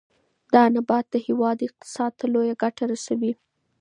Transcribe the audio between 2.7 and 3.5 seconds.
رسوي.